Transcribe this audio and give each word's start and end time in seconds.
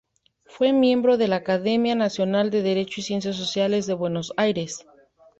Fue 0.47 0.73
miembro 0.73 1.15
de 1.19 1.27
la 1.27 1.35
Academia 1.35 1.93
Nacional 1.93 2.49
de 2.49 2.63
Derecho 2.63 3.01
y 3.01 3.03
Ciencias 3.03 3.35
Sociales 3.35 3.85
de 3.85 3.93
Buenos 3.93 4.33
Aires. 4.35 4.83